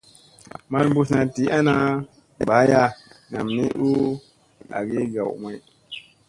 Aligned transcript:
Mal 0.71 0.87
mbuslna 0.91 1.21
dii 1.33 1.53
ana 1.57 1.73
baaya 2.47 2.81
nam 3.31 3.47
ni 3.55 3.65
u 3.87 3.89
agi 4.77 5.01
gaw 5.13 5.31
may. 5.41 5.59